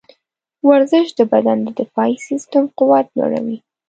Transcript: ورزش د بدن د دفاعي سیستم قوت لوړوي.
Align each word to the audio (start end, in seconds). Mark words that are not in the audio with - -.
ورزش 0.69 1.07
د 1.19 1.21
بدن 1.31 1.57
د 1.63 1.67
دفاعي 1.79 2.15
سیستم 2.27 2.63
قوت 2.77 3.07
لوړوي. 3.17 3.57